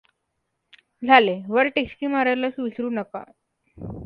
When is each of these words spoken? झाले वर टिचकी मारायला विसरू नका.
झाले 1.03 1.35
वर 1.49 1.67
टिचकी 1.67 2.07
मारायला 2.07 2.47
विसरू 2.57 2.89
नका. 2.89 3.23